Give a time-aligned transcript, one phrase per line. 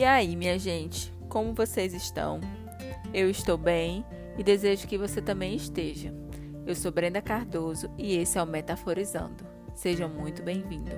[0.00, 2.40] E aí, minha gente, como vocês estão?
[3.12, 4.02] Eu estou bem
[4.38, 6.10] e desejo que você também esteja.
[6.66, 9.44] Eu sou Brenda Cardoso e esse é o Metaforizando.
[9.74, 10.90] Seja muito bem-vindo.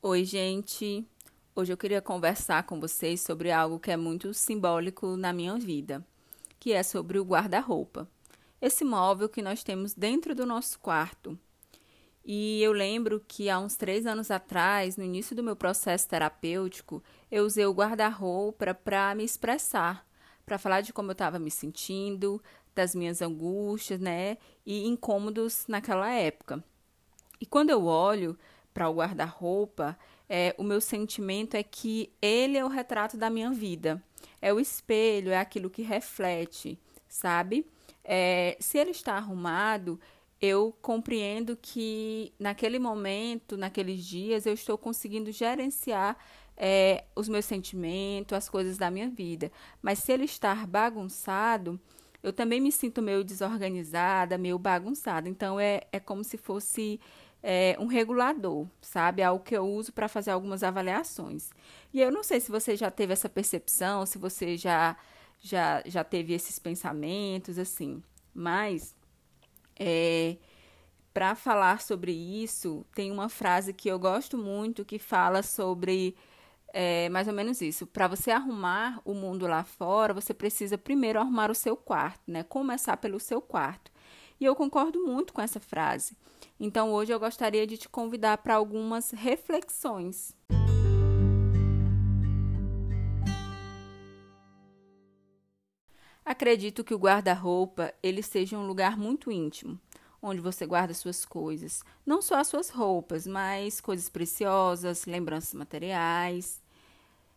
[0.00, 1.04] Oi, gente.
[1.52, 6.06] Hoje eu queria conversar com vocês sobre algo que é muito simbólico na minha vida,
[6.60, 8.08] que é sobre o guarda-roupa.
[8.62, 11.36] Esse móvel que nós temos dentro do nosso quarto
[12.30, 17.02] e eu lembro que há uns três anos atrás, no início do meu processo terapêutico,
[17.30, 20.06] eu usei o guarda-roupa para me expressar,
[20.44, 22.38] para falar de como eu estava me sentindo,
[22.74, 26.62] das minhas angústias, né, e incômodos naquela época.
[27.40, 28.38] E quando eu olho
[28.74, 29.98] para o guarda-roupa,
[30.28, 34.02] é, o meu sentimento é que ele é o retrato da minha vida,
[34.38, 37.66] é o espelho, é aquilo que reflete, sabe?
[38.04, 39.98] É, se ele está arrumado,
[40.40, 46.16] eu compreendo que naquele momento, naqueles dias, eu estou conseguindo gerenciar
[46.56, 49.50] é, os meus sentimentos, as coisas da minha vida.
[49.82, 51.80] Mas se ele estar bagunçado,
[52.22, 55.28] eu também me sinto meio desorganizada, meio bagunçada.
[55.28, 57.00] Então é, é como se fosse
[57.42, 59.22] é, um regulador, sabe?
[59.22, 61.50] Algo que eu uso para fazer algumas avaliações.
[61.92, 64.96] E eu não sei se você já teve essa percepção, se você já,
[65.40, 68.02] já, já teve esses pensamentos, assim.
[68.34, 68.94] Mas
[69.78, 70.36] é,
[71.12, 76.16] para falar sobre isso, tem uma frase que eu gosto muito que fala sobre
[76.72, 77.86] é, mais ou menos isso.
[77.86, 82.42] Para você arrumar o mundo lá fora, você precisa primeiro arrumar o seu quarto, né?
[82.42, 83.90] Começar pelo seu quarto.
[84.40, 86.16] E eu concordo muito com essa frase.
[86.60, 90.36] Então hoje eu gostaria de te convidar para algumas reflexões.
[96.28, 99.80] Acredito que o guarda-roupa ele seja um lugar muito íntimo,
[100.20, 106.60] onde você guarda suas coisas, não só as suas roupas, mas coisas preciosas, lembranças materiais.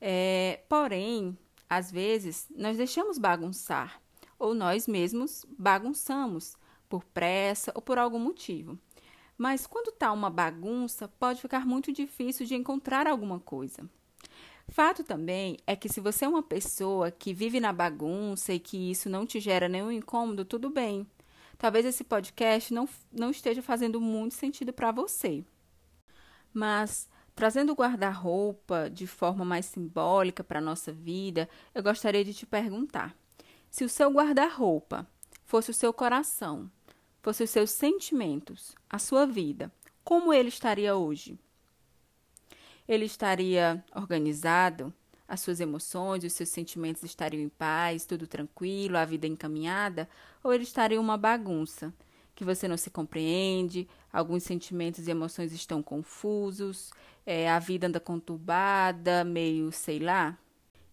[0.00, 1.36] É, porém,
[1.68, 4.00] às vezes nós deixamos bagunçar,
[4.38, 6.56] ou nós mesmos bagunçamos
[6.88, 8.78] por pressa ou por algum motivo.
[9.36, 13.90] Mas quando está uma bagunça, pode ficar muito difícil de encontrar alguma coisa.
[14.68, 18.90] Fato também é que se você é uma pessoa que vive na bagunça e que
[18.90, 21.06] isso não te gera nenhum incômodo, tudo bem.
[21.56, 25.44] Talvez esse podcast não, não esteja fazendo muito sentido para você.
[26.52, 32.34] Mas, trazendo o guarda-roupa de forma mais simbólica para a nossa vida, eu gostaria de
[32.34, 33.16] te perguntar:
[33.70, 35.06] se o seu guarda-roupa
[35.44, 36.70] fosse o seu coração,
[37.22, 39.72] fosse os seus sentimentos, a sua vida,
[40.04, 41.38] como ele estaria hoje?
[42.88, 44.92] Ele estaria organizado,
[45.28, 50.08] as suas emoções, os seus sentimentos estariam em paz, tudo tranquilo, a vida encaminhada,
[50.42, 51.92] ou ele estaria uma bagunça,
[52.34, 56.92] que você não se compreende, alguns sentimentos e emoções estão confusos,
[57.24, 60.38] é, a vida anda conturbada, meio sei lá?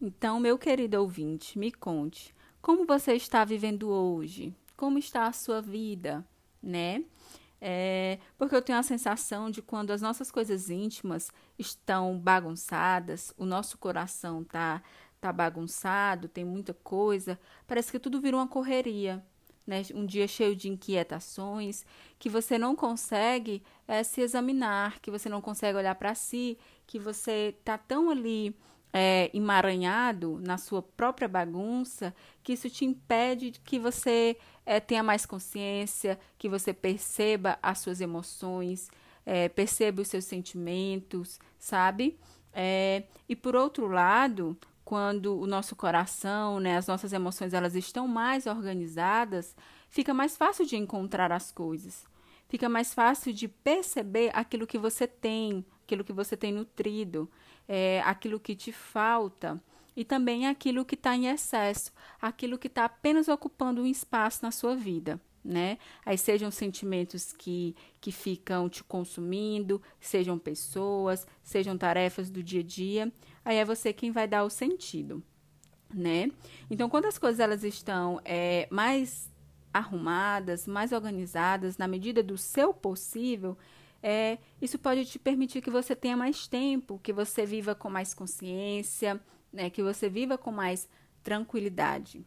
[0.00, 4.54] Então, meu querido ouvinte, me conte, como você está vivendo hoje?
[4.76, 6.24] Como está a sua vida,
[6.62, 7.02] né?
[7.60, 13.44] É, porque eu tenho a sensação de quando as nossas coisas íntimas estão bagunçadas, o
[13.44, 14.82] nosso coração tá
[15.20, 19.22] tá bagunçado, tem muita coisa, parece que tudo vira uma correria,
[19.66, 19.82] né?
[19.94, 21.84] Um dia cheio de inquietações,
[22.18, 26.98] que você não consegue é, se examinar, que você não consegue olhar para si, que
[26.98, 28.56] você tá tão ali
[28.92, 34.36] é, emaranhado na sua própria bagunça, que isso te impede que você
[34.66, 38.90] é, tenha mais consciência, que você perceba as suas emoções,
[39.24, 42.18] é, perceba os seus sentimentos, sabe?
[42.52, 48.08] É, e por outro lado, quando o nosso coração, né, as nossas emoções, elas estão
[48.08, 49.54] mais organizadas,
[49.88, 52.04] fica mais fácil de encontrar as coisas.
[52.50, 57.30] Fica mais fácil de perceber aquilo que você tem, aquilo que você tem nutrido
[57.72, 59.62] é, aquilo que te falta
[59.94, 64.50] e também aquilo que está em excesso, aquilo que está apenas ocupando um espaço na
[64.50, 65.20] sua vida.
[65.42, 65.78] Né?
[66.04, 72.64] Aí sejam sentimentos que, que ficam te consumindo, sejam pessoas, sejam tarefas do dia a
[72.64, 73.12] dia,
[73.44, 75.22] aí é você quem vai dar o sentido,
[75.94, 76.30] né?
[76.70, 79.29] Então, quando as coisas elas estão é, mais
[79.72, 83.56] arrumadas, mais organizadas, na medida do seu possível,
[84.02, 88.14] é, isso pode te permitir que você tenha mais tempo, que você viva com mais
[88.14, 89.20] consciência,
[89.52, 90.88] né, que você viva com mais
[91.22, 92.24] tranquilidade.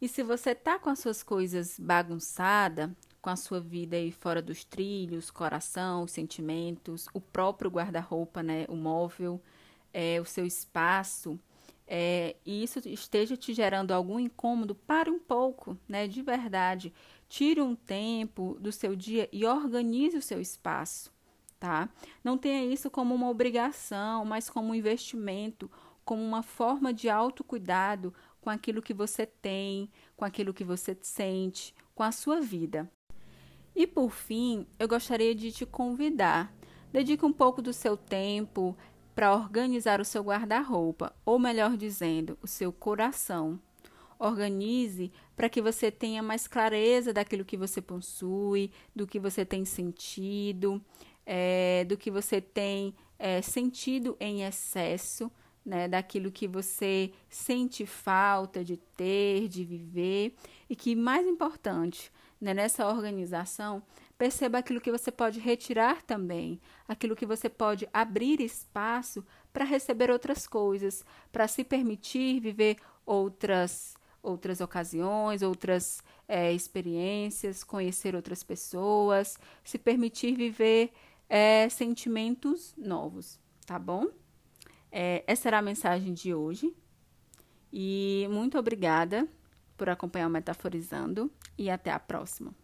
[0.00, 4.42] E se você está com as suas coisas bagunçadas, com a sua vida aí fora
[4.42, 9.40] dos trilhos, coração, os sentimentos, o próprio guarda-roupa, né, o móvel,
[9.94, 11.38] é, o seu espaço,
[11.86, 16.92] é, e isso esteja te gerando algum incômodo, pare um pouco, né, de verdade.
[17.28, 21.12] Tire um tempo do seu dia e organize o seu espaço,
[21.58, 21.88] tá?
[22.22, 25.70] Não tenha isso como uma obrigação, mas como um investimento,
[26.04, 31.74] como uma forma de autocuidado com aquilo que você tem, com aquilo que você sente,
[31.94, 32.90] com a sua vida.
[33.74, 36.52] E por fim, eu gostaria de te convidar.
[36.92, 38.76] Dedique um pouco do seu tempo
[39.14, 43.58] para organizar o seu guarda-roupa, ou melhor dizendo, o seu coração.
[44.18, 49.64] Organize para que você tenha mais clareza daquilo que você possui, do que você tem
[49.64, 50.80] sentido,
[51.26, 55.30] é, do que você tem é, sentido em excesso,
[55.64, 60.34] né, daquilo que você sente falta de ter, de viver,
[60.68, 62.10] e que mais importante,
[62.40, 63.82] né, nessa organização,
[64.22, 70.12] perceba aquilo que você pode retirar também, aquilo que você pode abrir espaço para receber
[70.12, 79.36] outras coisas, para se permitir viver outras outras ocasiões, outras é, experiências, conhecer outras pessoas,
[79.64, 80.92] se permitir viver
[81.28, 84.06] é, sentimentos novos, tá bom?
[84.92, 86.72] É, essa era a mensagem de hoje.
[87.72, 89.26] E muito obrigada
[89.76, 91.28] por acompanhar o Metaforizando
[91.58, 92.61] e até a próxima.